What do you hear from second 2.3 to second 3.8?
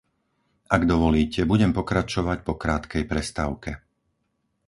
po krátkej prestávke.